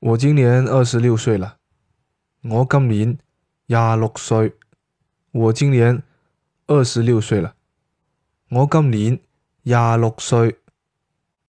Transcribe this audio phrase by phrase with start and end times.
[0.00, 1.56] 我今年二十六岁了，
[2.42, 3.18] 我今年
[3.66, 4.54] 廿六岁。
[5.32, 6.02] 我今年
[6.68, 7.54] 二十六岁了，
[8.50, 9.20] 我今年
[9.62, 10.56] 廿六岁。